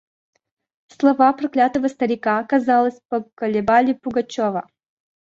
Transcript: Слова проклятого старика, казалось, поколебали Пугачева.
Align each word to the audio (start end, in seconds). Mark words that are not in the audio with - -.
Слова 0.87 1.33
проклятого 1.33 1.89
старика, 1.89 2.43
казалось, 2.43 3.01
поколебали 3.09 3.93
Пугачева. 3.93 4.67